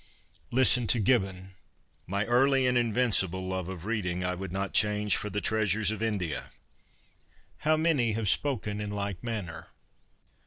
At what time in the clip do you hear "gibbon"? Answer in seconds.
0.99-1.49